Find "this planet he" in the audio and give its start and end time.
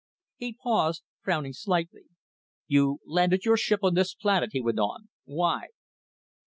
3.93-4.59